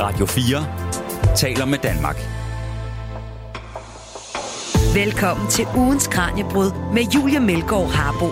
[0.00, 2.16] Radio 4 taler med Danmark.
[4.94, 8.26] Velkommen til ugens Kranjebrud med Julia Melgaard Harbo.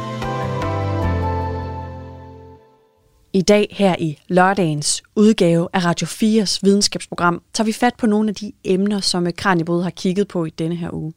[3.33, 8.29] I dag her i lørdagens udgave af Radio 4's videnskabsprogram tager vi fat på nogle
[8.29, 11.13] af de emner, som Kranjebrud har kigget på i denne her uge.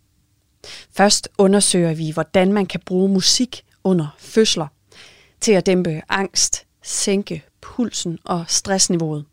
[0.91, 4.67] Først undersøger vi, hvordan man kan bruge musik under fødsler
[5.41, 9.25] til at dæmpe angst, sænke pulsen og stressniveauet.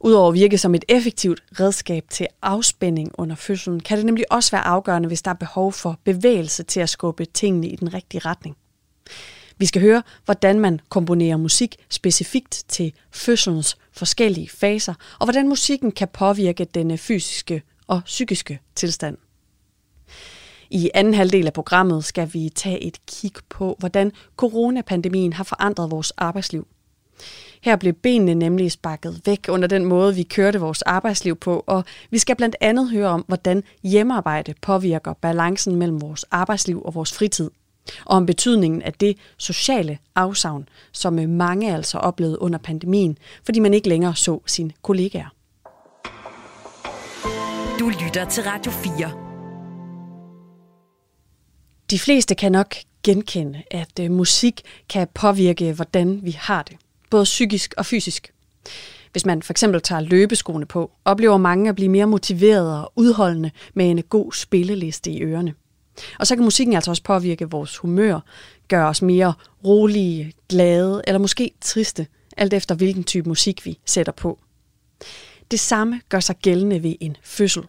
[0.00, 4.50] Udover at virke som et effektivt redskab til afspænding under fødslen, kan det nemlig også
[4.50, 8.20] være afgørende, hvis der er behov for bevægelse til at skubbe tingene i den rigtige
[8.20, 8.56] retning.
[9.58, 15.92] Vi skal høre, hvordan man komponerer musik specifikt til fødselens forskellige faser, og hvordan musikken
[15.92, 19.16] kan påvirke den fysiske og psykiske tilstand.
[20.70, 25.90] I anden halvdel af programmet skal vi tage et kig på, hvordan coronapandemien har forandret
[25.90, 26.66] vores arbejdsliv.
[27.62, 31.84] Her blev benene nemlig sparket væk under den måde, vi kørte vores arbejdsliv på, og
[32.10, 37.12] vi skal blandt andet høre om, hvordan hjemmearbejde påvirker balancen mellem vores arbejdsliv og vores
[37.12, 37.50] fritid,
[38.04, 43.74] og om betydningen af det sociale afsavn, som mange altså oplevede under pandemien, fordi man
[43.74, 45.28] ikke længere så sine kollegaer.
[47.78, 49.12] Du lytter til Radio 4.
[51.90, 56.76] De fleste kan nok genkende, at øh, musik kan påvirke, hvordan vi har det
[57.10, 58.32] både psykisk og fysisk.
[59.12, 63.50] Hvis man for eksempel tager løbeskoene på, oplever mange at blive mere motiveret og udholdende
[63.74, 65.54] med en god spilleliste i ørerne.
[66.18, 68.20] Og så kan musikken altså også påvirke vores humør,
[68.68, 69.32] gøre os mere
[69.64, 74.38] rolige, glade eller måske triste, alt efter hvilken type musik vi sætter på.
[75.50, 77.62] Det samme gør sig gældende ved en fødsel.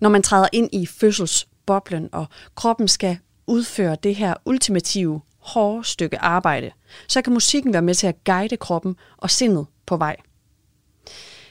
[0.00, 6.18] Når man træder ind i fødselsboblen, og kroppen skal udføre det her ultimative hårde stykke
[6.18, 6.70] arbejde,
[7.08, 10.16] så kan musikken være med til at guide kroppen og sindet på vej.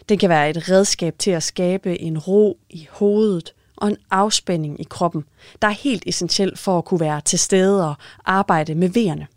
[0.10, 4.80] Den kan være et redskab til at skabe en ro i hovedet og en afspænding
[4.80, 5.24] i kroppen,
[5.62, 7.96] der er helt essentiel for at kunne være til stede og
[8.26, 9.28] arbejde med vejerne.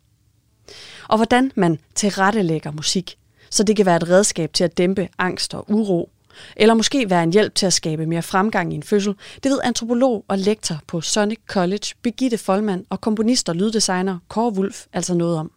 [1.08, 3.18] Og hvordan man tilrettelægger musik,
[3.50, 6.10] så det kan være et redskab til at dæmpe angst og uro,
[6.56, 9.58] eller måske være en hjælp til at skabe mere fremgang i en fødsel, det ved
[9.64, 15.14] antropolog og lektor på Sonic College, Birgitte Folman og komponist og lyddesigner Kåre Wulf altså
[15.14, 15.50] noget om.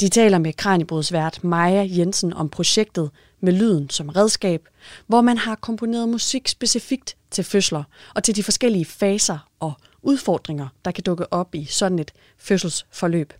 [0.00, 3.10] De taler med Kranibrodsvært Maja Jensen om projektet
[3.40, 4.68] med lyden som redskab,
[5.06, 7.84] hvor man har komponeret musik specifikt til fødsler
[8.14, 9.72] og til de forskellige faser og
[10.02, 13.32] udfordringer, der kan dukke op i sådan et fødselsforløb.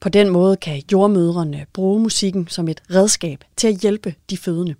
[0.00, 4.74] På den måde kan jordmødrene bruge musikken som et redskab til at hjælpe de fødende.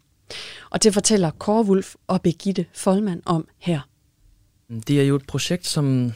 [0.71, 3.81] Og det fortæller Kåre Wulf og Begitte Folman om her.
[4.69, 6.12] Mm, det er jo et projekt, som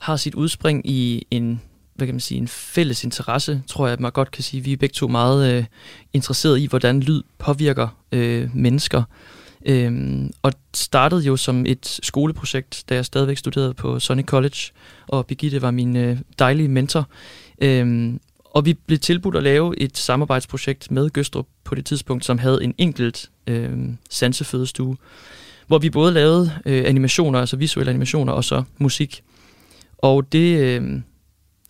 [0.00, 1.60] har sit udspring i en
[1.94, 4.64] hvad kan man sige, en fælles interesse, tror jeg, at man godt kan sige.
[4.64, 5.64] Vi er begge to meget øh,
[6.12, 9.02] interesserede i, hvordan lyd påvirker øh, mennesker.
[9.66, 14.58] Øhm, og startede jo som et skoleprojekt, da jeg stadigvæk studerede på Sonic College,
[15.06, 17.08] og Birgitte var min øh, dejlige mentor.
[17.62, 18.20] Øhm,
[18.54, 22.64] og vi blev tilbudt at lave et samarbejdsprojekt med Gøstrup på det tidspunkt, som havde
[22.64, 23.78] en enkelt øh,
[24.10, 24.96] sansefødestue,
[25.66, 29.22] hvor vi både lavede øh, animationer, altså visuelle animationer, og så musik.
[29.98, 31.00] Og det, øh,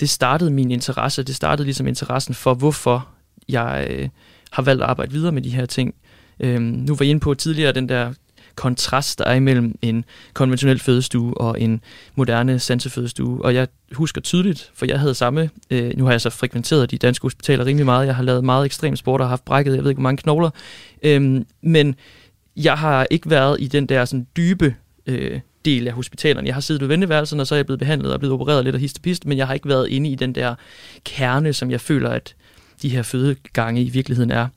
[0.00, 3.08] det startede min interesse, det startede ligesom interessen for, hvorfor
[3.48, 4.08] jeg øh,
[4.50, 5.94] har valgt at arbejde videre med de her ting.
[6.40, 8.12] Øh, nu var jeg inde på tidligere den der
[8.54, 11.80] kontrast, der er imellem en konventionel fødestue og en
[12.14, 13.44] moderne sansefødestue.
[13.44, 16.98] Og jeg husker tydeligt, for jeg havde samme, øh, nu har jeg så frekventeret de
[16.98, 19.84] danske hospitaler rimelig meget, jeg har lavet meget ekstrem sport og har haft brækket, jeg
[19.84, 20.50] ved ikke hvor mange knogler,
[21.02, 21.94] øh, men
[22.56, 24.74] jeg har ikke været i den der sådan dybe
[25.06, 26.46] øh, del af hospitalerne.
[26.46, 28.74] Jeg har siddet ved venteværelsen, og så er jeg blevet behandlet og blevet opereret lidt
[28.74, 30.54] af histopist, men jeg har ikke været inde i den der
[31.04, 32.34] kerne, som jeg føler, at
[32.82, 34.48] de her fødegange i virkeligheden er.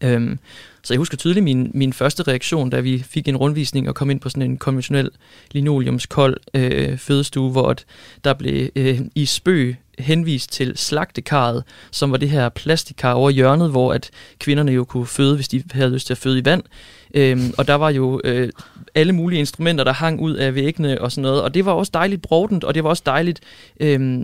[0.00, 0.38] Øhm,
[0.82, 4.10] så jeg husker tydeligt min, min første reaktion, da vi fik en rundvisning og kom
[4.10, 5.10] ind på sådan en konventionel
[5.52, 7.76] linoleumskold øh, fødestue, hvor
[8.24, 13.70] der blev øh, i spøg henvist til slagtekarret, som var det her plastikkar over hjørnet,
[13.70, 16.62] hvor at kvinderne jo kunne føde, hvis de havde lyst til at føde i vand.
[17.14, 18.48] Øhm, og der var jo øh,
[18.94, 21.42] alle mulige instrumenter, der hang ud af væggene og sådan noget.
[21.42, 23.40] Og det var også dejligt brodent, og det var også dejligt...
[23.80, 24.20] Øh,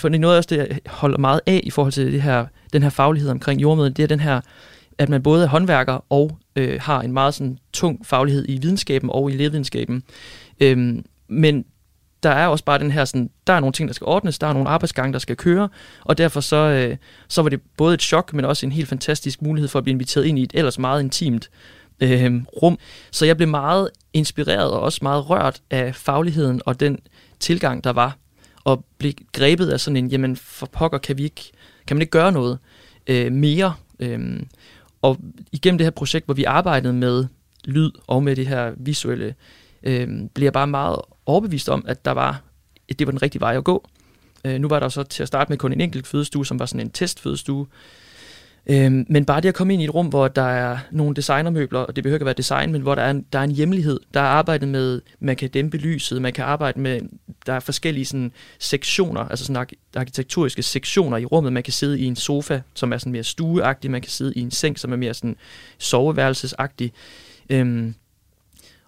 [0.00, 2.46] for det er noget også, det jeg holder meget af i forhold til det her,
[2.72, 4.40] den her faglighed omkring jordmøden, det er den her
[4.98, 9.10] at man både er håndværker og øh, har en meget sådan, tung faglighed i videnskaben
[9.12, 10.02] og i lægevidenskaben.
[10.60, 11.64] Øhm, men
[12.22, 14.46] der er også bare den her, sådan, der er nogle ting, der skal ordnes, der
[14.46, 15.68] er nogle arbejdsgange, der skal køre,
[16.04, 16.96] og derfor så, øh,
[17.28, 19.92] så var det både et chok, men også en helt fantastisk mulighed for at blive
[19.92, 21.50] inviteret ind i et ellers meget intimt
[22.00, 22.78] øh, rum.
[23.10, 26.98] Så jeg blev meget inspireret og også meget rørt af fagligheden og den
[27.40, 28.16] tilgang, der var,
[28.64, 31.50] og blev grebet af sådan en, jamen for pokker, kan vi ikke,
[31.86, 32.58] kan man ikke gøre noget
[33.06, 33.74] øh, mere?
[34.00, 34.40] Øh,
[35.02, 35.18] og
[35.52, 37.24] igennem det her projekt, hvor vi arbejdede med
[37.64, 39.34] lyd og med det her visuelle,
[39.82, 42.42] øh, blev jeg bare meget overbevist om, at der var,
[42.88, 43.88] at det var den rigtige vej at gå.
[44.44, 46.66] Øh, nu var der så til at starte med kun en enkelt fødestue, som var
[46.66, 47.66] sådan en testfødestue,
[48.70, 51.78] Øhm, men bare det at komme ind i et rum, hvor der er nogle designermøbler,
[51.78, 53.50] og det behøver ikke at være design, men hvor der er en, der er en
[53.50, 54.00] hjemlighed.
[54.14, 57.00] Der er arbejdet med, man kan dæmpe lyset, man kan arbejde med,
[57.46, 59.66] der er forskellige sådan, sektioner, altså sådan
[59.96, 61.52] arkitekturiske sektioner i rummet.
[61.52, 64.40] Man kan sidde i en sofa, som er sådan mere stueagtig, man kan sidde i
[64.40, 65.36] en seng, som er mere sådan
[65.78, 66.92] soveværelsesagtig.
[67.50, 67.94] Øhm,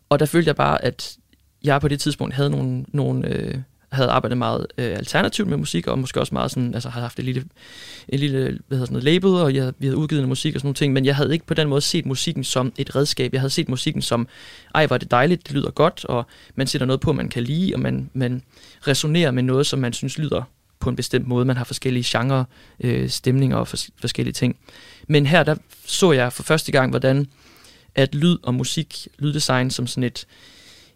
[0.09, 1.17] og der følte jeg bare, at
[1.65, 3.59] jeg på det tidspunkt havde nogle, nogle øh,
[3.93, 7.19] havde arbejdet meget øh, alternativt med musik, og måske også meget sådan, altså havde haft
[7.19, 7.45] et lille,
[8.09, 10.61] et lille hvad hedder sådan noget, label, og jeg, vi havde udgivet noget musik og
[10.61, 13.33] sådan nogle ting, men jeg havde ikke på den måde set musikken som et redskab.
[13.33, 14.29] Jeg havde set musikken som,
[14.75, 17.75] ej, var det dejligt, det lyder godt, og man sætter noget på, man kan lide,
[17.75, 18.43] og man, man
[18.87, 20.43] resonerer med noget, som man synes lyder
[20.81, 21.45] på en bestemt måde.
[21.45, 22.45] Man har forskellige genre,
[22.81, 24.57] øh, stemninger og fors- forskellige ting.
[25.09, 25.55] Men her, der
[25.87, 27.27] så jeg for første gang, hvordan
[27.95, 30.27] at lyd og musik, lyddesign som sådan et,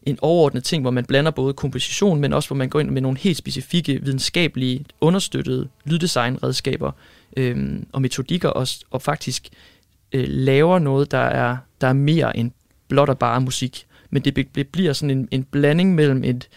[0.06, 3.02] en overordnet ting, hvor man blander både komposition, men også hvor man går ind med
[3.02, 6.92] nogle helt specifikke videnskabelige understøttede lyddesignredskaber
[7.36, 9.48] øh, og metodikker, og, og faktisk
[10.12, 12.50] øh, laver noget, der er, der er mere end
[12.88, 13.86] blot og bare musik.
[14.10, 16.48] Men det, det bliver sådan en, en blanding mellem et,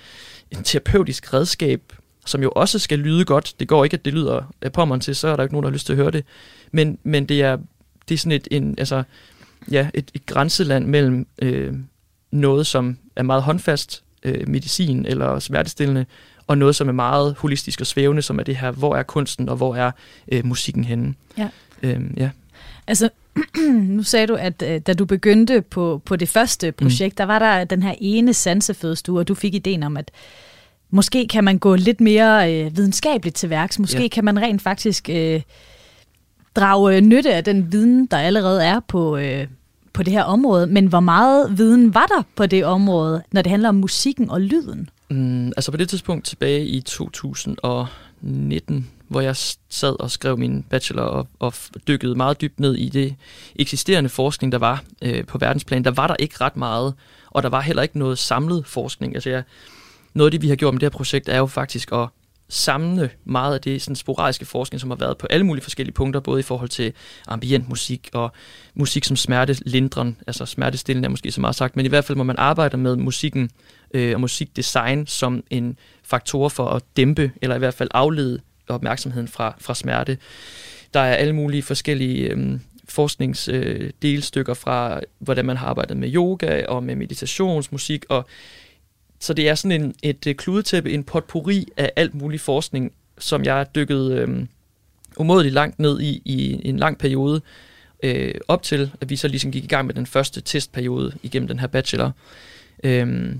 [0.52, 1.94] et terapeutisk redskab,
[2.26, 3.54] som jo også skal lyde godt.
[3.60, 5.70] Det går ikke, at det lyder af pommeren til, så er der ikke nogen, der
[5.70, 6.26] har lyst til at høre det.
[6.72, 7.58] Men, men det, er,
[8.10, 9.04] det er sådan et, en, altså,
[9.72, 11.74] ja, et, et grænseland mellem øh,
[12.38, 16.06] noget, som er meget håndfast, øh, medicin eller smertestillende,
[16.48, 19.50] og noget, som er meget holistisk og svævende, som er det her, hvor er kunsten,
[19.50, 19.92] og hvor er
[20.32, 21.14] øh, musikken henne.
[21.38, 21.50] Ja.
[21.84, 22.30] Øhm, ja.
[22.88, 23.10] Altså,
[23.96, 27.18] nu sagde du, at øh, da du begyndte på, på det første projekt, mm.
[27.18, 30.12] der var der den her ene sansefødestue, og du fik ideen om, at
[30.90, 33.80] måske kan man gå lidt mere øh, videnskabeligt til værks.
[33.80, 34.08] Måske ja.
[34.08, 35.42] kan man rent faktisk øh,
[36.56, 39.48] drage nytte af den viden, der allerede er på, øh,
[39.98, 43.50] på det her område, men hvor meget viden var der på det område, når det
[43.50, 44.90] handler om musikken og lyden?
[45.10, 49.36] Mm, altså på det tidspunkt tilbage i 2019, hvor jeg
[49.70, 51.54] sad og skrev min bachelor og, og
[51.88, 53.16] dykkede meget dybt ned i det
[53.56, 56.94] eksisterende forskning, der var øh, på verdensplan, der var der ikke ret meget,
[57.32, 59.16] og der var heller ikke noget samlet forskning.
[59.16, 59.44] Altså jeg,
[60.14, 62.08] noget af det, vi har gjort med det her projekt, er jo faktisk at
[62.50, 66.20] samle meget af det sådan sporadiske forskning, som har været på alle mulige forskellige punkter,
[66.20, 66.94] både i forhold til
[67.28, 68.32] ambient musik og
[68.76, 72.24] musik som smertelindren, altså smertestillende er måske så meget sagt, men i hvert fald må
[72.24, 73.50] man arbejde med musikken
[73.94, 79.28] øh, og musikdesign som en faktor for at dæmpe, eller i hvert fald aflede opmærksomheden
[79.28, 80.18] fra, fra smerte.
[80.94, 82.60] Der er alle mulige forskellige øh,
[82.90, 88.26] forskningsdelstykker øh, fra, hvordan man har arbejdet med yoga og med meditationsmusik, og
[89.20, 93.44] så det er sådan en, et øh, kludetæppe, en potpourri af alt mulig forskning, som
[93.44, 94.46] jeg dykket øh,
[95.18, 97.42] umådeligt langt ned i, i en lang periode,
[98.04, 101.48] øh, op til, at vi så ligesom gik i gang med den første testperiode igennem
[101.48, 102.12] den her bachelor.
[102.84, 103.36] Øh,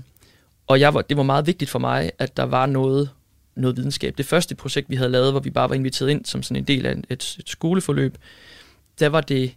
[0.66, 3.10] og jeg var, det var meget vigtigt for mig, at der var noget,
[3.54, 4.18] noget videnskab.
[4.18, 6.64] Det første projekt, vi havde lavet, hvor vi bare var inviteret ind som sådan en
[6.64, 8.18] del af et, et skoleforløb,
[9.00, 9.54] der var det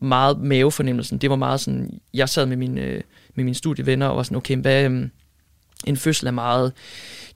[0.00, 1.18] meget mavefornemmelsen.
[1.18, 3.02] Det var meget sådan, jeg sad med mine, øh,
[3.34, 5.10] med mine studievenner og var sådan, okay, hvad, øhm,
[5.86, 6.72] en fødsel er meget,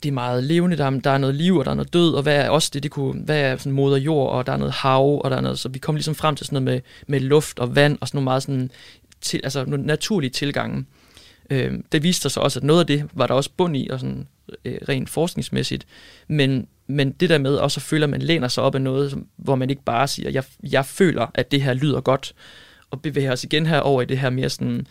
[0.03, 2.15] det er meget levende, der er, der er noget liv, og der er noget død,
[2.15, 4.57] og hvad er også det, det kunne, hvad er sådan moder jord, og der er
[4.57, 6.81] noget hav, og der er noget, så vi kom ligesom frem til sådan noget med,
[7.07, 8.71] med luft og vand, og sådan nogle meget sådan,
[9.21, 10.85] til, altså nogle naturlige tilgange.
[11.51, 14.01] Øh, det viste sig også, at noget af det var der også bund i, og
[14.01, 14.27] sådan
[14.65, 15.87] øh, rent forskningsmæssigt,
[16.29, 19.11] men, men det der med også at føle, at man læner sig op af noget,
[19.11, 22.35] som, hvor man ikke bare siger, jeg, jeg føler, at det her lyder godt,
[22.91, 24.87] og bevæger os igen her over i det her mere sådan,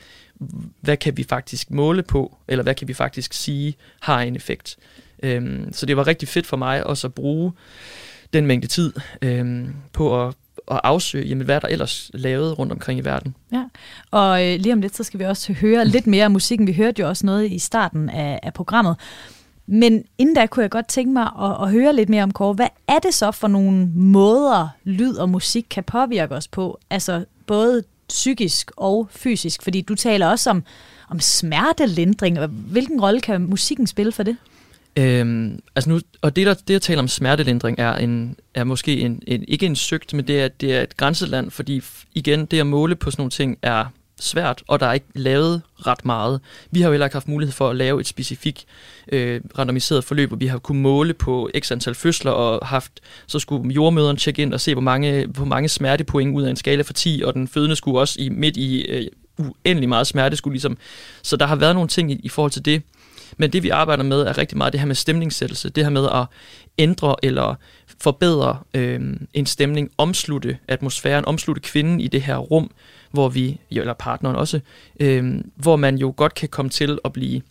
[0.82, 4.78] hvad kan vi faktisk måle på, eller hvad kan vi faktisk sige har en effekt.
[5.24, 7.52] Øhm, så det var rigtig fedt for mig også at bruge
[8.34, 10.36] den mængde tid øhm, på at,
[10.72, 13.36] at afsøge, jamen, hvad der ellers lavet rundt omkring i verden.
[13.52, 13.64] Ja,
[14.12, 16.68] og øh, lige om lidt, så skal vi også høre lidt mere af musikken.
[16.68, 18.96] Vi hørte jo også noget i starten af, af programmet.
[19.68, 22.54] Men inden da kunne jeg godt tænke mig at, at høre lidt mere om Kåre.
[22.54, 26.80] Hvad er det så for nogle måder, lyd og musik kan påvirke os på?
[26.90, 29.64] Altså både psykisk og fysisk?
[29.64, 30.64] Fordi du taler også om,
[31.10, 32.46] om smertelindring.
[32.46, 34.38] Hvilken rolle kan musikken spille for det?
[34.98, 39.00] Øhm, altså nu, og det, der, det at tale om smertelindring er, en, er måske
[39.00, 41.82] en, en, ikke en søgt, men det er, det er et grænseland, fordi
[42.14, 43.86] igen, det at måle på sådan nogle ting er
[44.20, 46.42] svært, og der er ikke lavet ret meget.
[46.72, 48.66] Vi har jo heller ikke haft mulighed for at lave et specifikt
[49.12, 53.40] øh, randomiseret forløb, hvor vi har kunnet måle på x antal fødsler, og haft, så
[53.40, 56.82] skulle jordmøderen tjekke ind og se, hvor mange, hvor mange smertepoint ud af en skala
[56.82, 59.08] for 10, og den fødende skulle også i, midt i øh,
[59.38, 60.38] uendelig meget smerte.
[60.38, 60.78] Skulle ligesom,
[61.22, 62.82] så der har været nogle ting i, i forhold til det.
[63.38, 66.06] Men det vi arbejder med er rigtig meget det her med stemningssættelse, det her med
[66.14, 66.26] at
[66.78, 67.56] ændre eller
[68.02, 69.02] forbedre øh,
[69.34, 72.72] en stemning, omslutte atmosfæren, omslutte kvinden i det her rum,
[73.12, 74.60] hvor vi, eller partneren også,
[75.00, 77.42] øh, hvor man jo godt kan komme til at blive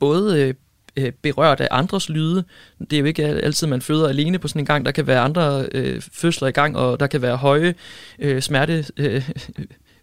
[0.00, 0.54] både øh,
[0.96, 2.44] øh, berørt af andres lyde.
[2.78, 4.84] Det er jo ikke altid, man føder alene på sådan en gang.
[4.84, 7.74] Der kan være andre øh, fødsler i gang, og der kan være høje
[8.18, 8.84] øh, smerte...
[8.96, 9.30] Øh,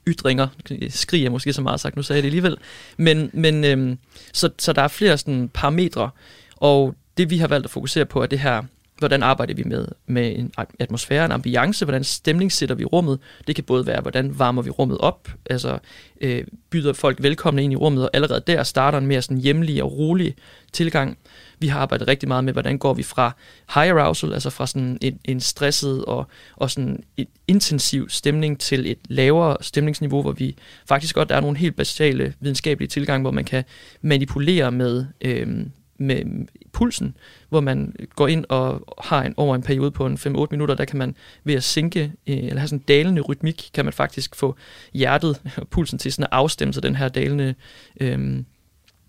[0.08, 0.48] ytringer,
[0.90, 2.58] skrig er måske så meget sagt, nu sagde jeg det alligevel,
[2.98, 3.98] men, men øhm,
[4.34, 6.10] så, så der er flere sådan parametre,
[6.56, 8.64] og det vi har valgt at fokusere på er det her
[9.00, 13.20] hvordan arbejder vi med, med en atmosfære, en ambiance, hvordan stemning sætter vi rummet.
[13.48, 15.80] Det kan både være, hvordan varmer vi rummet op, altså
[16.22, 19.84] øh, byder folk velkomne ind i rummet, og allerede der starter en mere sådan hjemlig
[19.84, 20.36] og rolig
[20.74, 21.18] tilgang.
[21.60, 23.32] Vi har arbejdet rigtig meget med, hvordan går vi fra
[23.74, 28.92] high arousal, altså fra sådan en, en stresset og, og sådan et intensiv stemning til
[28.92, 30.56] et lavere stemningsniveau, hvor vi
[30.88, 33.64] faktisk godt, der er nogle helt basale videnskabelige tilgang, hvor man kan
[34.02, 35.66] manipulere med, øh,
[35.98, 37.18] med pulsen,
[37.50, 40.86] hvor man går ind og har en, over en periode på en 5-8 minutter, der
[40.86, 44.36] kan man ved at sænke, øh, eller have sådan en dalende rytmik, kan man faktisk
[44.36, 44.56] få
[44.94, 47.56] hjertet og pulsen til sådan at afstemme sig den her dalende
[48.02, 48.46] øhm,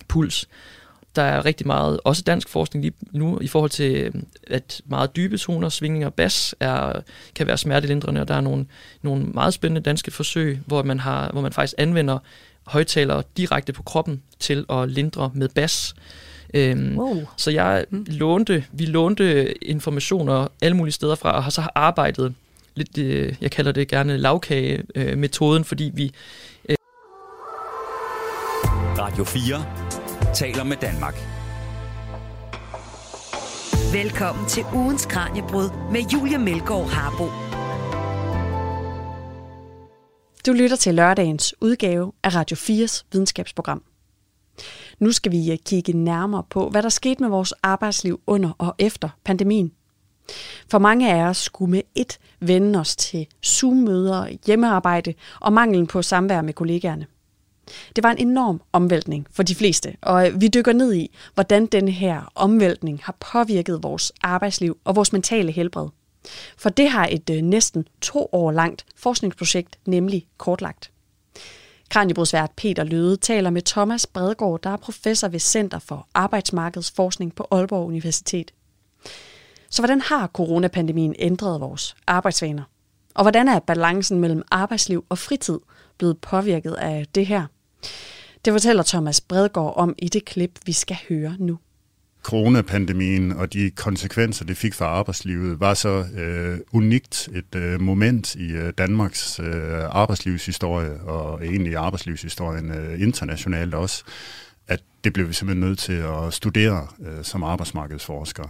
[0.09, 0.49] puls.
[1.17, 4.13] Der er rigtig meget, også dansk forskning lige nu, i forhold til, øh,
[4.47, 7.01] at meget dybe toner, svingninger, bas, er,
[7.35, 8.67] kan være smertelindrende, og der er nogle,
[9.03, 12.19] nogle meget spændende danske forsøg, hvor man, har, hvor man faktisk anvender
[12.67, 15.95] højtalere direkte på kroppen til at lindre med bas.
[16.55, 17.17] Øhm, wow.
[17.37, 18.07] Så jeg mm.
[18.09, 22.35] lånte, vi lånte informationer alle mulige steder fra, og har så arbejdet
[22.75, 26.13] lidt, øh, jeg kalder det gerne lavkage-metoden, øh, fordi vi...
[26.69, 26.77] Øh
[28.99, 29.65] Radio 4
[30.35, 31.15] taler med Danmark.
[33.93, 37.25] Velkommen til ugens Kranjebrud med Julia Melgaard Harbo.
[40.47, 43.83] Du lytter til lørdagens udgave af Radio 4's videnskabsprogram.
[44.99, 48.75] Nu skal vi øh, kigge nærmere på, hvad der skete med vores arbejdsliv under og
[48.79, 49.73] efter pandemien.
[50.71, 56.03] For mange af os skulle med et vende os til Zoom-møder, hjemmearbejde og manglen på
[56.03, 57.07] samvær med kollegaerne.
[57.97, 61.67] Det var en enorm omvæltning for de fleste, og øh, vi dykker ned i, hvordan
[61.67, 65.89] denne her omvæltning har påvirket vores arbejdsliv og vores mentale helbred.
[66.57, 70.91] For det har et øh, næsten to år langt forskningsprojekt nemlig kortlagt.
[71.89, 77.47] Kranjebrudsvært Peter Løde taler med Thomas Bredgaard, der er professor ved Center for Arbejdsmarkedsforskning på
[77.51, 78.53] Aalborg Universitet.
[79.71, 82.63] Så hvordan har coronapandemien ændret vores arbejdsvaner?
[83.15, 85.59] Og hvordan er balancen mellem arbejdsliv og fritid
[85.99, 87.47] blevet påvirket af det her?
[88.45, 91.59] Det fortæller Thomas Bredgaard om i det klip, vi skal høre nu
[92.29, 98.35] coronapandemien og de konsekvenser, det fik for arbejdslivet, var så øh, unikt et øh, moment
[98.35, 104.05] i øh, Danmarks øh, arbejdslivshistorie, og egentlig arbejdslivshistorien øh, internationalt også,
[104.69, 108.49] at det blev vi simpelthen nødt til at studere øh, som arbejdsmarkedsforskere.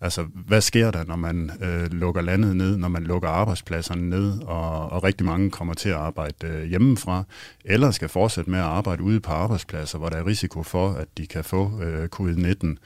[0.00, 4.42] Altså, hvad sker der, når man øh, lukker landet ned, når man lukker arbejdspladserne ned,
[4.42, 7.24] og, og rigtig mange kommer til at arbejde øh, hjemmefra,
[7.64, 11.08] eller skal fortsætte med at arbejde ude på arbejdspladser, hvor der er risiko for, at
[11.18, 12.76] de kan få øh, covid-19.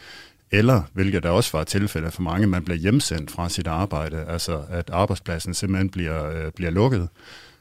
[0.51, 4.63] Eller, hvilket der også var tilfælde for mange, man bliver hjemsendt fra sit arbejde, altså
[4.71, 7.09] at arbejdspladsen simpelthen bliver, øh, bliver lukket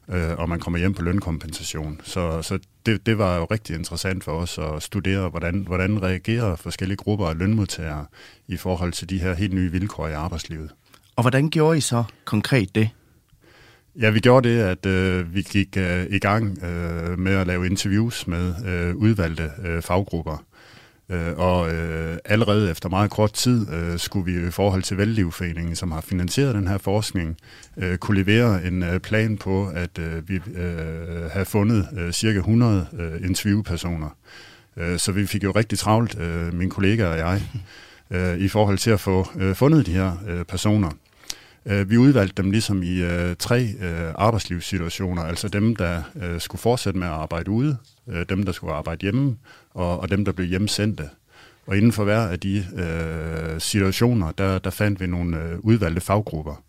[0.10, 2.02] øh, og man kommer hjem på lønkompensation.
[2.04, 6.56] Så, så det, det var jo rigtig interessant for os at studere, hvordan, hvordan reagerer
[6.56, 8.06] forskellige grupper af lønmodtagere
[8.48, 10.70] i forhold til de her helt nye vilkår i arbejdslivet.
[11.16, 12.90] Og hvordan gjorde I så konkret det?
[14.00, 17.66] Ja, vi gjorde det, at øh, vi gik øh, i gang øh, med at lave
[17.66, 20.44] interviews med øh, udvalgte øh, faggrupper.
[21.10, 25.76] Øh, og øh, allerede efter meget kort tid øh, skulle vi i forhold til Vældlivforeningen,
[25.76, 27.38] som har finansieret den her forskning,
[27.78, 32.38] øh, kunne levere en øh, plan på, at øh, vi øh, havde fundet øh, cirka
[32.38, 34.10] 100 øh, interviewpersoner.
[34.78, 37.42] Øh, så vi fik jo rigtig travlt, øh, min kollega og jeg,
[38.12, 40.92] øh, i forhold til at få øh, fundet de her øh, personer.
[41.66, 46.62] Øh, vi udvalgte dem ligesom i øh, tre øh, arbejdslivssituationer, altså dem, der øh, skulle
[46.62, 47.78] fortsætte med at arbejde ude,
[48.10, 49.38] øh, dem, der skulle arbejde hjemme,
[49.78, 51.10] og, og dem, der blev hjemsendte.
[51.68, 56.02] Og inden for hver af de øh, situationer, der, der fandt vi nogle øh, udvalgte
[56.02, 56.64] faggrupper.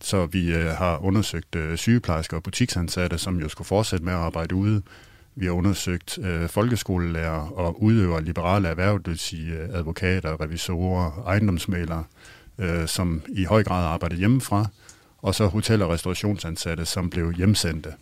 [0.00, 4.18] Så vi øh, har undersøgt øh, sygeplejersker og butiksansatte, som jo skulle fortsætte med at
[4.18, 4.82] arbejde ude.
[5.36, 11.22] Vi har undersøgt øh, folkeskolelærer og udøvere liberale erhverv, det vil sige øh, advokater, revisorer,
[11.26, 12.04] ejendomsmalere,
[12.58, 14.66] øh, som i høj grad arbejdede hjemmefra,
[15.18, 17.92] og så hotel- og restaurationsansatte, som blev hjemsendte.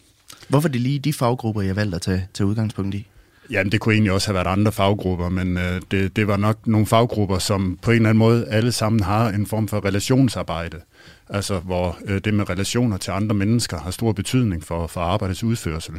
[0.49, 3.07] Hvorfor er det lige de faggrupper, jeg valgte at tage, tage udgangspunkt i?
[3.51, 6.67] Ja, det kunne egentlig også have været andre faggrupper, men øh, det, det var nok
[6.67, 10.81] nogle faggrupper, som på en eller anden måde alle sammen har en form for relationsarbejde.
[11.29, 15.45] Altså hvor øh, det med relationer til andre mennesker har stor betydning for, for arbejdets
[15.45, 15.95] udførsel.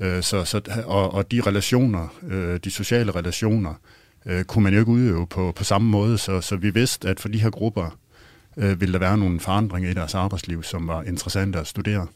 [0.00, 3.74] Øh, så, så, og, og de relationer, øh, de sociale relationer,
[4.26, 7.20] øh, kunne man jo ikke udøve på, på samme måde, så, så vi vidste, at
[7.20, 7.98] for de her grupper,
[8.56, 12.06] øh, ville der være nogle forandringer i deres arbejdsliv, som var interessante at studere.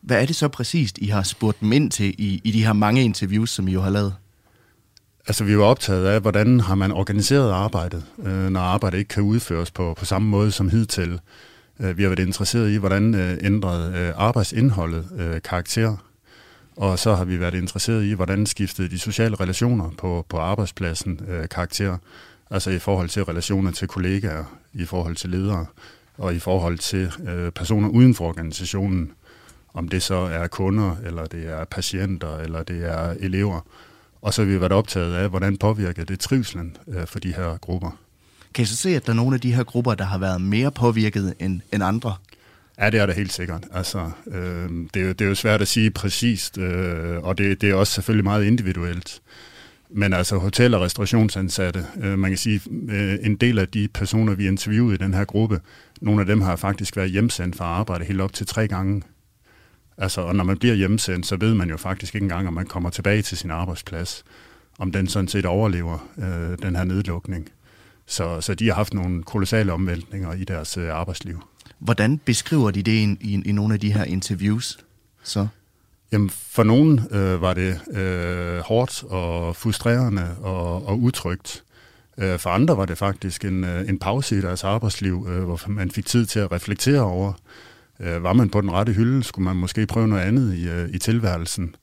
[0.00, 2.72] Hvad er det så præcist, I har spurgt dem ind til i, i de her
[2.72, 4.14] mange interviews, som I jo har lavet?
[5.26, 9.22] Altså, vi var optaget af, hvordan har man organiseret arbejdet, øh, når arbejdet ikke kan
[9.22, 11.20] udføres på, på samme måde som hidtil.
[11.80, 15.96] Øh, vi har været interesseret i, hvordan øh, ændrede øh, arbejdsindholdet øh, karakter.
[16.76, 21.20] Og så har vi været interesseret i, hvordan skiftede de sociale relationer på, på arbejdspladsen
[21.28, 21.98] øh, karakter.
[22.50, 25.66] Altså i forhold til relationer til kollegaer, i forhold til ledere,
[26.18, 29.12] og i forhold til øh, personer uden for organisationen.
[29.74, 33.60] Om det så er kunder, eller det er patienter, eller det er elever.
[34.22, 37.58] Og så har vi været optaget af, hvordan påvirker det trivselen øh, for de her
[37.58, 37.98] grupper.
[38.54, 40.40] Kan I så se, at der er nogle af de her grupper, der har været
[40.40, 42.14] mere påvirket end, end andre?
[42.80, 43.64] Ja, det er det helt sikkert.
[43.72, 47.60] Altså, øh, det, er jo, det er jo svært at sige præcist, øh, og det,
[47.60, 49.20] det er også selvfølgelig meget individuelt.
[49.90, 54.34] Men altså hotel- og restaurationsansatte, øh, man kan sige, øh, en del af de personer,
[54.34, 55.60] vi interviewede i den her gruppe,
[56.00, 59.02] nogle af dem har faktisk været hjemsendt fra arbejde helt op til tre gange.
[60.00, 62.66] Altså, og når man bliver hjemsendt, så ved man jo faktisk ikke engang, om man
[62.66, 64.24] kommer tilbage til sin arbejdsplads,
[64.78, 67.48] om den sådan set overlever øh, den her nedlukning.
[68.06, 71.42] Så, så de har haft nogle kolossale omvæltninger i deres øh, arbejdsliv.
[71.78, 74.78] Hvordan beskriver de det i, i, i nogle af de her interviews?
[75.22, 75.46] Så?
[76.12, 81.64] Jamen, for nogen øh, var det øh, hårdt og frustrerende og, og utrygt.
[82.18, 85.60] Øh, for andre var det faktisk en, øh, en pause i deres arbejdsliv, øh, hvor
[85.66, 87.69] man fik tid til at reflektere over, øh,
[88.00, 90.88] Øh, var man på den rette hylde, skulle man måske prøve noget andet i, øh,
[90.92, 91.74] i tilværelsen.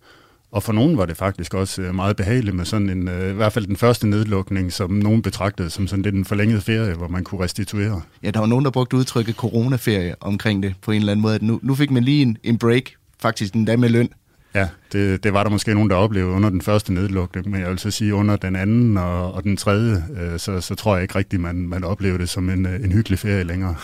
[0.51, 3.33] Og for nogen var det faktisk også øh, meget behageligt med sådan en, øh, i
[3.33, 7.07] hvert fald den første nedlukning, som nogen betragtede som sådan lidt en forlænget ferie, hvor
[7.07, 8.01] man kunne restituere.
[8.23, 11.45] Ja, der var nogen, der brugte udtrykket coronaferie omkring det på en eller anden måde.
[11.45, 12.83] Nu, nu fik man lige en, en break,
[13.21, 14.09] faktisk en dag med løn.
[14.57, 17.69] Ja, det, det var der måske nogen, der oplevede under den første nedlukning, men jeg
[17.69, 21.01] vil så sige, under den anden og, og den tredje, øh, så, så tror jeg
[21.01, 23.75] ikke rigtigt, man, man oplevede det som en, øh, en hyggelig ferie længere.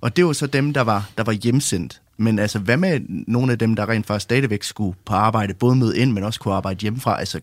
[0.00, 2.00] Og det var så dem, der var, der var hjemsendt.
[2.16, 5.76] Men altså, hvad med nogle af dem, der rent faktisk stadigvæk skulle på arbejde, både
[5.76, 7.18] med ind, men også kunne arbejde hjemmefra?
[7.18, 7.40] Altså,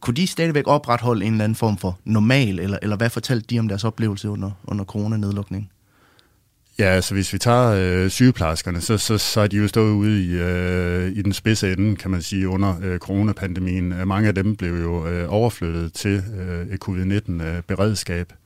[0.00, 3.58] kunne de stadigvæk opretholde en eller anden form for normal, eller, eller hvad fortalte de
[3.58, 5.70] om deres oplevelse under, under coronanedlukningen?
[6.78, 10.24] Ja, altså hvis vi tager øh, sygeplejerskerne, så, så, så er de jo stået ude
[10.24, 13.92] i, øh, i den spidse ende, kan man sige, under øh, coronapandemien.
[13.92, 18.32] Øh, mange af dem blev jo øh, overflyttet til øh, et covid-19-beredskab.
[18.32, 18.36] Øh,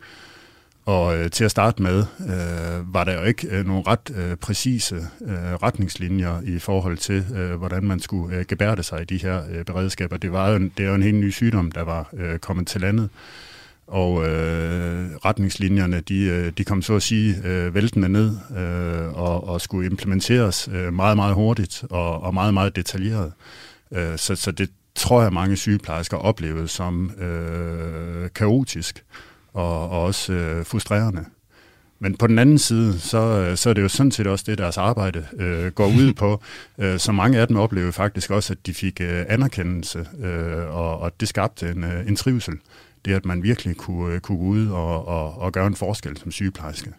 [0.85, 4.37] Og øh, til at starte med øh, var der jo ikke øh, nogle ret øh,
[4.37, 9.17] præcise øh, retningslinjer i forhold til, øh, hvordan man skulle øh, gebærde sig i de
[9.17, 10.17] her øh, beredskaber.
[10.17, 12.67] Det, var jo en, det er jo en helt ny sygdom, der var øh, kommet
[12.67, 13.09] til landet
[13.87, 19.49] og øh, retningslinjerne, de, øh, de kom så at sige øh, væltende ned øh, og,
[19.49, 23.33] og skulle implementeres øh, meget, meget hurtigt og, og meget, meget detaljeret.
[23.93, 29.05] Øh, så, så det tror jeg, mange sygeplejersker oplevede som øh, kaotisk
[29.53, 31.25] og, og også øh, frustrerende.
[31.99, 34.79] Men på den anden side, så, så er det jo sådan set også det, deres
[34.79, 36.43] arbejde øh, går ud på.
[36.79, 40.99] Øh, så mange af dem oplevede faktisk også, at de fik øh, anerkendelse, øh, og,
[40.99, 42.55] og det skabte en, øh, en trivsel
[43.05, 46.17] det at man virkelig kunne, øh, kunne gå ud og, og, og gøre en forskel
[46.17, 46.93] som sygeplejerske.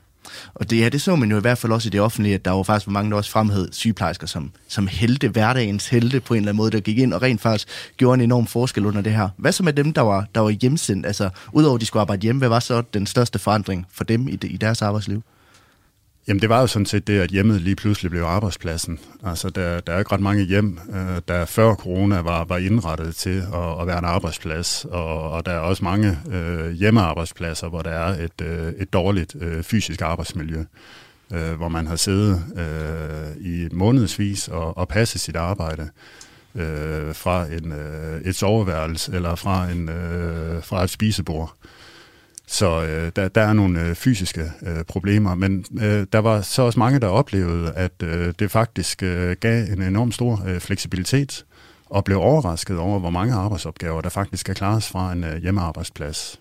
[0.54, 2.46] Og det, ja, det så man jo i hvert fald også i det offentlige, at
[2.46, 6.38] der var faktisk mange, der også fremhed sygeplejersker som, som helte, hverdagens helte på en
[6.38, 9.14] eller anden måde, der gik ind og rent faktisk gjorde en enorm forskel under det
[9.14, 9.30] her.
[9.38, 11.06] Hvad så med dem, der var, der var hjemsendt?
[11.06, 14.28] Altså, udover at de skulle arbejde hjemme, hvad var så den største forandring for dem
[14.28, 15.24] i, i deres arbejdsliv?
[16.28, 19.00] Jamen det var jo sådan set det, at hjemmet lige pludselig blev arbejdspladsen.
[19.24, 23.16] Altså der, der er ikke ret mange hjem, øh, der før corona var, var indrettet
[23.16, 27.82] til at, at være en arbejdsplads, og, og der er også mange øh, hjemmearbejdspladser, hvor
[27.82, 30.64] der er et, øh, et dårligt øh, fysisk arbejdsmiljø,
[31.34, 35.90] øh, hvor man har siddet øh, i månedsvis og, og passet sit arbejde
[36.56, 41.56] øh, fra en, øh, et soveværelse eller fra, en, øh, fra et spisebord.
[42.48, 46.62] Så øh, der, der er nogle øh, fysiske øh, problemer, men øh, der var så
[46.62, 51.46] også mange, der oplevede, at øh, det faktisk øh, gav en enorm stor øh, fleksibilitet,
[51.86, 56.40] og blev overrasket over, hvor mange arbejdsopgaver, der faktisk kan klares fra en øh, hjemmearbejdsplads.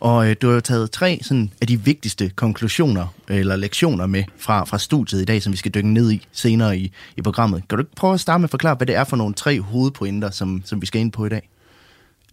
[0.00, 4.24] Og øh, du har jo taget tre sådan, af de vigtigste konklusioner eller lektioner med
[4.38, 7.68] fra, fra studiet i dag, som vi skal dykke ned i senere i, i programmet.
[7.68, 9.60] Kan du ikke prøve at starte med at forklare, hvad det er for nogle tre
[9.60, 11.48] hovedpointer, som, som vi skal ind på i dag?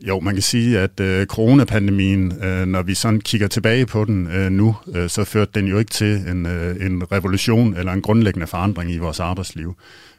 [0.07, 4.27] Jo, man kan sige, at øh, coronapandemien, øh, når vi sådan kigger tilbage på den
[4.27, 8.01] øh, nu, øh, så førte den jo ikke til en, øh, en revolution eller en
[8.01, 9.75] grundlæggende forandring i vores arbejdsliv.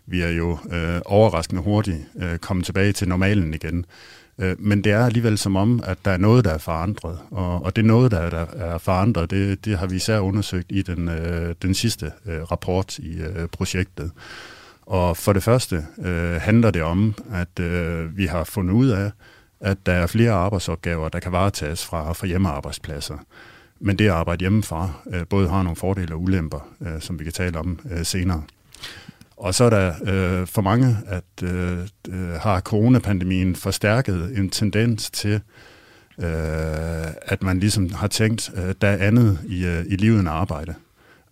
[0.07, 3.85] Vi er jo øh, overraskende hurtigt øh, kommet tilbage til normalen igen.
[4.39, 7.19] Øh, men det er alligevel som om, at der er noget, der er forandret.
[7.31, 10.67] Og, og det noget, der er, der er forandret, det, det har vi især undersøgt
[10.71, 14.11] i den, øh, den sidste øh, rapport i øh, projektet.
[14.83, 19.11] Og for det første øh, handler det om, at øh, vi har fundet ud af,
[19.61, 23.19] at der er flere arbejdsopgaver, der kan varetages fra, fra hjemmearbejdspladser.
[23.81, 27.25] Men det at arbejde hjemmefra øh, både har nogle fordele og ulemper, øh, som vi
[27.25, 28.43] kan tale om øh, senere.
[29.37, 35.11] Og så er der øh, for mange, at øh, øh har coronapandemien forstærket en tendens
[35.11, 35.41] til,
[36.19, 40.29] øh, at man ligesom har tænkt, øh, der er andet i, øh, i livet end
[40.29, 40.75] arbejde.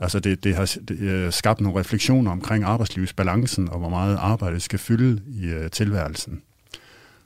[0.01, 4.61] Altså det, det har det, øh, skabt nogle refleksioner omkring arbejdslivsbalancen og hvor meget arbejde
[4.61, 6.43] skal fylde i øh, tilværelsen.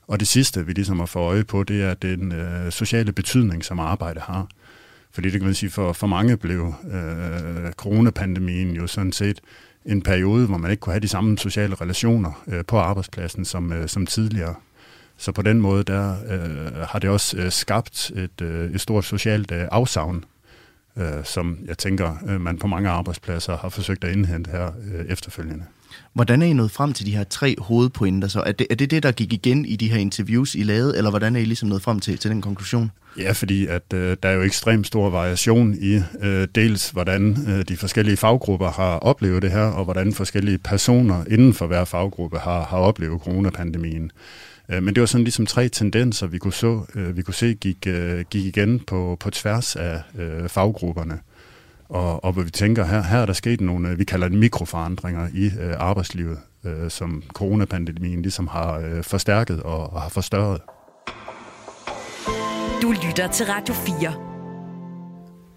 [0.06, 3.64] Og det sidste, vi ligesom har fået øje på, det er den øh, sociale betydning,
[3.64, 4.46] som arbejde har.
[5.10, 9.40] Fordi det kan man sige, for, for mange blev øh, coronapandemien jo sådan set
[9.84, 13.72] en periode, hvor man ikke kunne have de samme sociale relationer øh, på arbejdspladsen som,
[13.72, 14.54] øh, som tidligere.
[15.16, 19.04] Så på den måde, der øh, har det også øh, skabt et, øh, et stort
[19.04, 20.24] socialt øh, afsavn,
[20.96, 25.06] øh, som jeg tænker, øh, man på mange arbejdspladser har forsøgt at indhente her øh,
[25.06, 25.64] efterfølgende.
[26.14, 28.28] Hvordan er I nået frem til de her tre hovedpointer?
[28.28, 30.96] Så er det, er det det, der gik igen i de her interviews, I lavede,
[30.96, 32.90] eller hvordan er I ligesom nået frem til, til den konklusion?
[33.18, 37.64] Ja, fordi at øh, der er jo ekstremt stor variation i øh, dels, hvordan øh,
[37.68, 42.38] de forskellige faggrupper har oplevet det her, og hvordan forskellige personer inden for hver faggruppe
[42.38, 44.10] har, har oplevet coronapandemien.
[44.68, 47.54] Øh, men det var sådan ligesom tre tendenser, vi kunne, så, øh, vi kunne se
[47.54, 51.18] gik, øh, gik igen på, på tværs af øh, faggrupperne.
[51.92, 54.38] Og, og hvor vi tænker, her, her er der sket nogle, øh, vi kalder det
[54.38, 60.60] mikroforandringer i øh, arbejdslivet, øh, som coronapandemien ligesom har øh, forstærket og, og har forstørret.
[62.82, 64.14] Du lytter til Radio 4.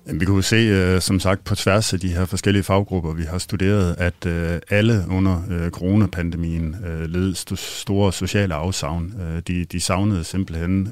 [0.07, 3.37] Jamen, vi kunne se, som sagt, på tværs af de her forskellige faggrupper, vi har
[3.37, 4.25] studeret, at
[4.69, 9.13] alle under coronapandemien led store sociale afsavn.
[9.47, 10.89] De, de savnede simpelthen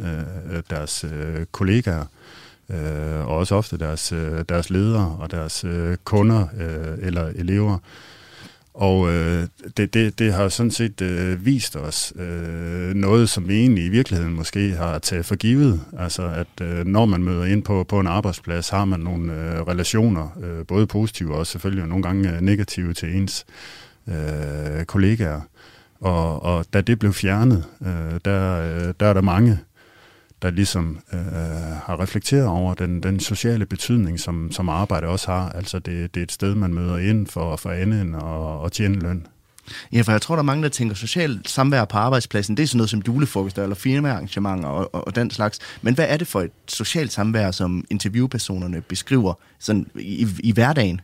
[0.69, 1.05] deres
[1.51, 2.05] kollegaer,
[2.69, 7.77] øh, og også ofte deres, øh, deres ledere og deres øh, kunder øh, eller elever.
[8.73, 9.47] Og øh,
[9.77, 13.89] det, det, det har sådan set øh, vist os øh, noget, som vi egentlig i
[13.89, 15.81] virkeligheden måske har taget for givet.
[15.99, 19.61] Altså at øh, når man møder ind på, på en arbejdsplads, har man nogle øh,
[19.61, 23.45] relationer, øh, både positive og selvfølgelig nogle gange øh, negative til ens
[24.07, 25.41] øh, kollegaer.
[26.01, 29.59] Og, og da det blev fjernet, øh, der, øh, der er der mange,
[30.43, 31.19] der ligesom øh,
[31.85, 35.49] har reflekteret over den, den sociale betydning, som, som arbejde også har.
[35.49, 38.99] Altså det, det er et sted, man møder ind for, for anden og, og tjene
[38.99, 39.27] løn.
[39.93, 42.67] Ja, for jeg tror, der er mange, der tænker, socialt samvær på arbejdspladsen, det er
[42.67, 45.59] sådan noget som julefrokoster eller firmaarrangementer og, og, og den slags.
[45.81, 51.01] Men hvad er det for et socialt samvær, som interviewpersonerne beskriver sådan i, i hverdagen?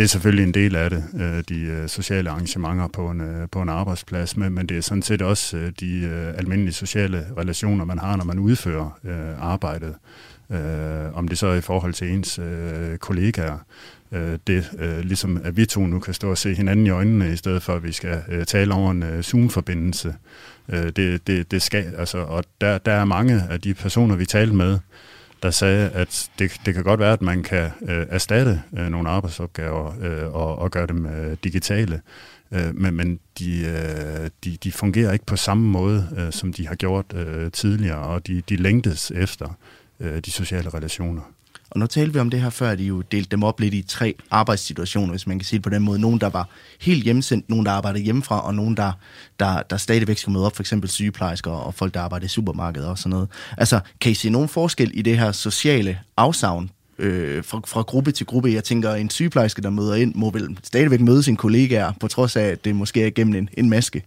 [0.00, 3.48] Det er selvfølgelig en del af det, øh, de øh, sociale arrangementer på en, øh,
[3.52, 6.08] på en arbejdsplads, men, men det er sådan set også de
[6.38, 8.90] almindelige sociale relationer, man har, når man udfører
[9.40, 9.94] arbejdet.
[11.14, 12.40] Om det så er i forhold til ens
[12.98, 13.58] kollegaer,
[14.46, 14.70] det
[15.02, 17.74] ligesom at vi to nu kan stå og se hinanden i øjnene, i stedet for
[17.74, 20.14] at vi skal tale over en Zoom-forbindelse.
[20.70, 24.54] Det, det, det skal, altså, og der, der er mange af de personer, vi talte
[24.54, 24.78] med,
[25.42, 29.08] der sagde, at det, det kan godt være, at man kan øh, erstatte øh, nogle
[29.08, 32.00] arbejdsopgaver øh, og, og gøre dem øh, digitale,
[32.52, 36.66] øh, men, men de, øh, de, de fungerer ikke på samme måde, øh, som de
[36.68, 39.58] har gjort øh, tidligere, og de, de længtes efter
[40.00, 41.22] øh, de sociale relationer.
[41.70, 43.74] Og nu talte vi om det her før, at I jo delte dem op lidt
[43.74, 46.00] i tre arbejdssituationer, hvis man kan sige det på den måde.
[46.00, 46.48] Nogen, der var
[46.80, 48.92] helt hjemsendt, nogen, der arbejdede hjemmefra, og nogen, der,
[49.40, 52.88] der, der stadigvæk skulle møde op, for eksempel sygeplejersker og folk, der arbejder i supermarkedet
[52.88, 53.28] og sådan noget.
[53.58, 58.12] Altså, kan I se nogen forskel i det her sociale afsavn øh, fra, fra gruppe
[58.12, 58.52] til gruppe?
[58.52, 62.36] Jeg tænker, en sygeplejerske, der møder ind, må vel stadigvæk møde sine kollegaer, på trods
[62.36, 64.04] af, at det måske er gennem en, en maske.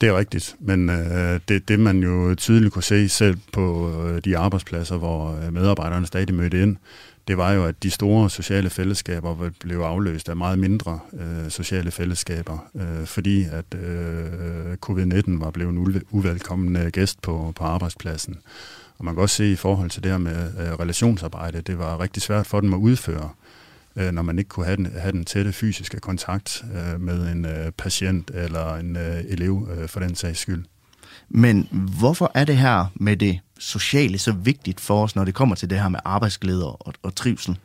[0.00, 4.20] Det er rigtigt, men øh, det, det man jo tydeligt kunne se selv på øh,
[4.24, 6.76] de arbejdspladser, hvor øh, medarbejderne stadig mødte ind,
[7.28, 11.90] det var jo, at de store sociale fællesskaber blev afløst af meget mindre øh, sociale
[11.90, 18.38] fællesskaber, øh, fordi at øh, covid-19 var blevet en uvelkommen øh, gæst på, på arbejdspladsen.
[18.98, 22.00] Og man kan også se i forhold til det her med øh, relationsarbejde, det var
[22.00, 23.30] rigtig svært for dem at udføre
[23.96, 27.44] øh, når man ikke kunne have den, have den tætte fysiske kontakt øh, med en
[27.44, 30.64] øh, patient eller en øh, elev øh, for den sags skyld.
[31.28, 35.54] Men hvorfor er det her med det sociale så vigtigt for os, når det kommer
[35.54, 37.58] til det her med arbejdsglæde og, og trivsel?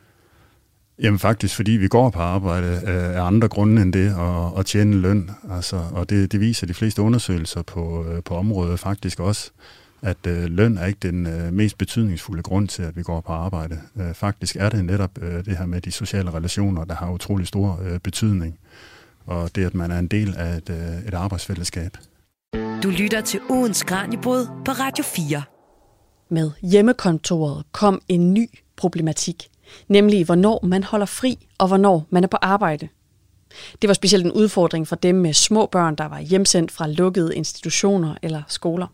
[1.02, 4.66] Jamen faktisk, fordi vi går på arbejde øh, af andre grunde end det at, at
[4.66, 5.30] tjene løn.
[5.50, 9.50] Altså, og det, det viser de fleste undersøgelser på, øh, på området faktisk også
[10.02, 13.32] at øh, løn er ikke den øh, mest betydningsfulde grund til, at vi går på
[13.32, 13.80] arbejde.
[13.96, 17.46] Øh, faktisk er det netop øh, det her med de sociale relationer, der har utrolig
[17.46, 18.58] stor øh, betydning.
[19.26, 21.96] Og det, at man er en del af et, øh, et arbejdsfællesskab.
[22.82, 25.42] Du lytter til ugens Kranjebrud på Radio 4.
[26.28, 29.48] Med hjemmekontoret kom en ny problematik,
[29.88, 32.88] nemlig hvornår man holder fri og hvornår man er på arbejde.
[33.82, 37.36] Det var specielt en udfordring for dem med små børn, der var hjemsendt fra lukkede
[37.36, 38.86] institutioner eller skoler.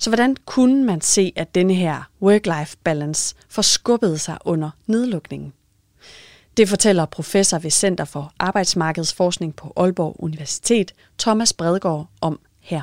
[0.00, 5.52] Så hvordan kunne man se, at denne her work-life balance forskubbede sig under nedlukningen?
[6.56, 12.82] Det fortæller professor ved Center for Arbejdsmarkedsforskning på Aalborg Universitet, Thomas Bredgaard, om her.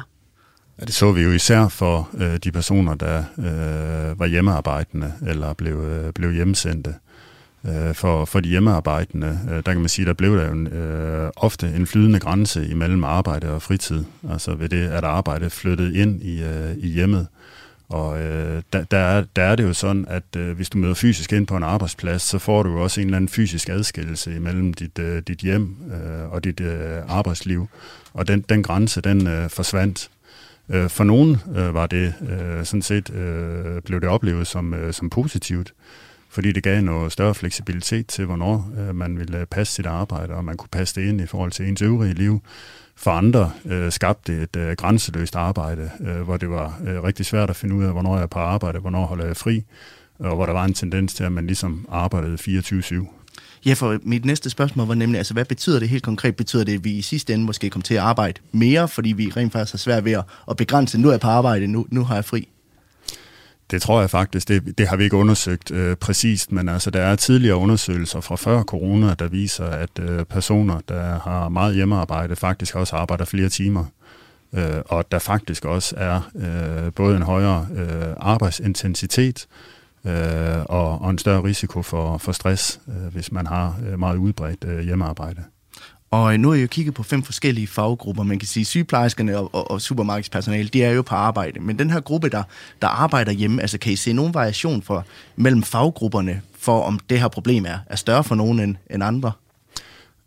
[0.79, 5.53] Ja, det så vi jo især for øh, de personer, der øh, var hjemmearbejdende eller
[5.53, 6.95] blev, øh, blev hjemmesendte.
[7.67, 10.67] Øh, for, for de hjemmearbejdende, øh, der kan man sige, der blev der jo en,
[10.67, 14.03] øh, ofte en flydende grænse imellem arbejde og fritid.
[14.29, 17.27] Altså ved det, at arbejde flyttede ind i, øh, i hjemmet.
[17.89, 20.93] Og øh, der, der, er, der er det jo sådan, at øh, hvis du møder
[20.93, 24.35] fysisk ind på en arbejdsplads, så får du jo også en eller anden fysisk adskillelse
[24.35, 27.67] imellem dit, øh, dit hjem øh, og dit øh, arbejdsliv.
[28.13, 30.09] Og den, den grænse, den øh, forsvandt.
[30.69, 34.93] Øh, for nogen øh, var det øh, sådan set, øh, blev det oplevet som, øh,
[34.93, 35.73] som positivt,
[36.37, 40.45] fordi det gav noget større fleksibilitet til, hvornår øh, man ville passe sit arbejde, og
[40.45, 42.41] man kunne passe det ind i forhold til ens øvrige liv.
[42.95, 47.49] For andre øh, skabte et øh, grænseløst arbejde, øh, hvor det var øh, rigtig svært
[47.49, 49.63] at finde ud af, hvornår jeg er på arbejde, hvornår holder jeg fri,
[50.19, 52.95] og hvor der var en tendens til, at man ligesom arbejdede 24-7.
[53.65, 56.35] Ja, for mit næste spørgsmål var nemlig, altså hvad betyder det helt konkret?
[56.35, 59.31] Betyder det, at vi i sidste ende måske kommer til at arbejde mere, fordi vi
[59.37, 62.03] rent faktisk har svært ved at, at begrænse, nu er jeg på arbejde, nu, nu
[62.03, 62.47] har jeg fri?
[63.71, 67.01] Det tror jeg faktisk, det, det har vi ikke undersøgt øh, præcist, men altså der
[67.01, 72.35] er tidligere undersøgelser fra før corona, der viser, at øh, personer, der har meget hjemmearbejde,
[72.35, 73.85] faktisk også arbejder flere timer.
[74.53, 79.47] Øh, og der faktisk også er øh, både en højere øh, arbejdsintensitet
[80.05, 84.17] øh, og, og en større risiko for, for stress, øh, hvis man har øh, meget
[84.17, 85.43] udbredt øh, hjemmearbejde.
[86.17, 88.23] Og øh, nu har jeg jo kigget på fem forskellige faggrupper.
[88.23, 91.59] Man kan sige, sygeplejerskerne og, og, og supermarkedspersonale, de er jo på arbejde.
[91.59, 92.43] Men den her gruppe, der,
[92.81, 97.19] der arbejder hjemme, altså kan I se nogen variation for, mellem faggrupperne, for om det
[97.19, 99.31] her problem er, er større for nogen end, end andre?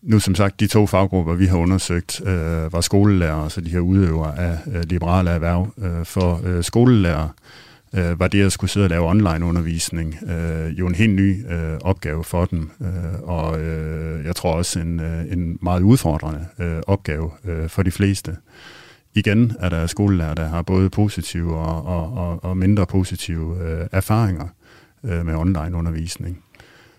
[0.02, 3.80] Nu som sagt, de to faggrupper, vi har undersøgt, øh, var skolelærer, så de her
[3.80, 5.72] udøvere af øh, liberale erhverv.
[5.78, 7.30] Øh, for øh, skolelærer øh,
[7.94, 11.78] Øh, var det at skulle sidde og lave online-undervisning øh, jo en helt ny øh,
[11.82, 16.80] opgave for dem, øh, og øh, jeg tror også en, øh, en meget udfordrende øh,
[16.86, 18.36] opgave øh, for de fleste.
[19.14, 23.86] Igen er der skolelærer, der har både positive og, og, og, og mindre positive øh,
[23.92, 24.48] erfaringer
[25.04, 26.44] øh, med online-undervisning.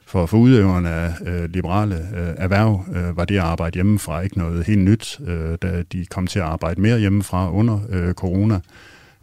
[0.06, 4.38] For, for udøverne af øh, liberale øh, erhverv øh, var det at arbejde hjemmefra ikke
[4.38, 8.60] noget helt nyt, øh, da de kom til at arbejde mere hjemmefra under øh, corona.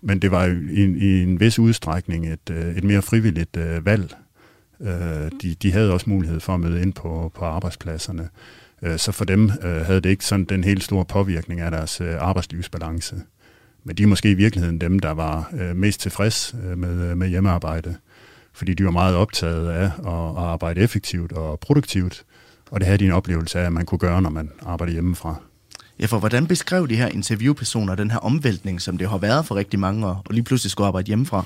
[0.03, 3.87] Men det var jo i, i en vis udstrækning et, øh, et mere frivilligt øh,
[3.87, 4.15] valg.
[4.81, 8.29] Øh, de, de havde også mulighed for at møde ind på, på arbejdspladserne.
[8.83, 12.01] Øh, så for dem øh, havde det ikke sådan den helt store påvirkning af deres
[12.01, 13.17] øh, arbejdslivsbalance.
[13.85, 17.17] Men de er måske i virkeligheden dem, der var øh, mest tilfreds øh, med, øh,
[17.17, 17.97] med hjemmearbejde.
[18.53, 22.25] Fordi de var meget optaget af at, at arbejde effektivt og produktivt.
[22.71, 25.41] Og det havde de en oplevelse af, at man kunne gøre, når man arbejder hjemmefra.
[26.01, 29.55] Ja, for hvordan beskrev de her interviewpersoner den her omvæltning, som det har været for
[29.55, 31.45] rigtig mange år, og lige pludselig skulle arbejde hjemmefra?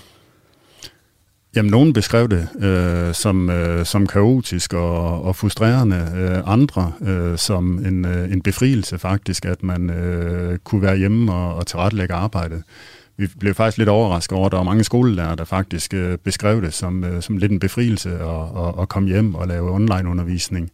[1.56, 6.12] Jamen, nogen beskrev det øh, som, øh, som kaotisk og, og frustrerende.
[6.16, 11.32] Øh, andre øh, som en, øh, en befrielse faktisk, at man øh, kunne være hjemme
[11.32, 12.62] og, og tilrettelægge arbejdet.
[13.16, 16.62] Vi blev faktisk lidt overrasket over, at der var mange skolelærer, der faktisk øh, beskrev
[16.62, 20.70] det som, øh, som lidt en befrielse at, at, at komme hjem og lave online-undervisning.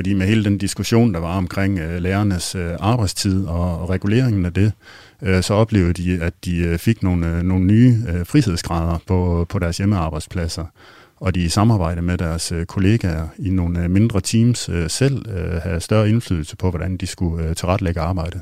[0.00, 4.46] Fordi med hele den diskussion, der var omkring øh, lærernes øh, arbejdstid og, og reguleringen
[4.46, 4.72] af det,
[5.22, 9.46] øh, så oplevede de, at de øh, fik nogle, øh, nogle nye øh, frihedsgrader på,
[9.48, 10.64] på deres hjemmearbejdspladser.
[11.16, 15.28] Og de i samarbejde med deres øh, kollegaer i nogle øh, mindre teams øh, selv
[15.28, 18.40] øh, havde større indflydelse på, hvordan de skulle øh, tilrettelægge arbejdet.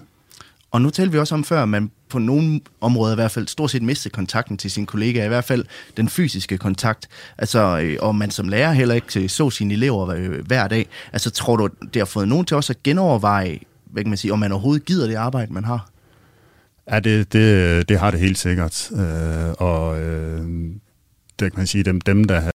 [0.71, 3.49] Og nu talte vi også om før, at man på nogle områder i hvert fald
[3.49, 5.65] stort set miste kontakten til sine kollegaer, i hvert fald
[5.97, 7.09] den fysiske kontakt.
[7.39, 10.87] Altså, øh, og man som lærer heller ikke så sine elever øh, hver dag.
[11.13, 14.33] Altså, tror du, det har fået nogen til også at genoverveje, hvad kan man sige,
[14.33, 15.91] om man overhovedet gider det arbejde, man har?
[16.91, 18.91] Ja, det, det, det har det helt sikkert.
[18.93, 20.41] Øh, og øh,
[21.41, 22.41] det kan man sige, dem, dem der